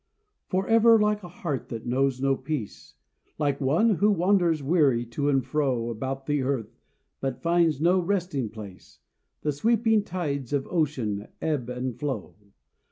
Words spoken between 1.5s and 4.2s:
that knows no peace, Like one who